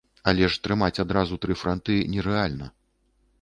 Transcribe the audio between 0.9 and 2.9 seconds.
адразу тры франты нерэальна.